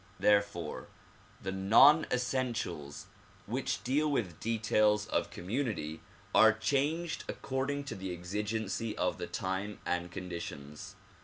Therefore 0.19 0.87
the 1.43 1.51
non 1.51 2.07
essentials 2.11 3.05
which 3.45 3.83
deal 3.83 4.11
with 4.11 4.39
details 4.39 5.05
of 5.05 5.29
community 5.29 6.01
are 6.33 6.53
changed 6.53 7.23
according 7.27 7.83
to 7.83 7.93
the 7.93 8.11
exigency 8.11 8.97
of 8.97 9.19
the 9.19 9.27
time 9.27 9.79
and 9.85 10.11
conditions. 10.11 10.95